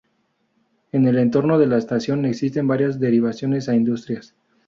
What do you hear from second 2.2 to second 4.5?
existen varias derivaciones a industrias.